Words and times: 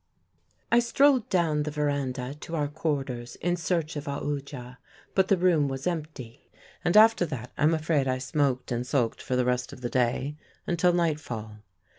"I 0.71 0.79
strolled 0.79 1.29
down 1.29 1.61
the 1.61 1.69
verandah 1.69 2.33
to 2.33 2.55
our 2.55 2.67
quarters 2.67 3.35
in 3.35 3.55
search 3.55 3.95
of 3.95 4.05
Aoodya, 4.07 4.77
but 5.13 5.27
the 5.27 5.37
room 5.37 5.67
was 5.67 5.85
empty; 5.85 6.49
and 6.83 6.97
after 6.97 7.23
that 7.27 7.51
I'm 7.55 7.75
afraid 7.75 8.07
I 8.07 8.17
smoked 8.17 8.71
and 8.71 8.87
sulked 8.87 9.21
for 9.21 9.35
the 9.35 9.45
rest 9.45 9.71
of 9.71 9.81
the 9.81 9.91
day, 9.91 10.37
until 10.65 10.91
nightfall. 10.93 11.57